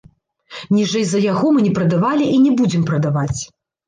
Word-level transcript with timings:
Ніжэй 0.77 1.03
за 1.09 1.19
яго 1.31 1.51
мы 1.57 1.65
не 1.65 1.73
прадавалі 1.77 2.31
і 2.39 2.39
не 2.47 2.51
будзем 2.63 2.87
прадаваць. 2.89 3.39